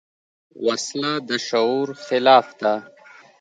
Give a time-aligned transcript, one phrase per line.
[0.65, 2.73] وسله د شعور خلاف ده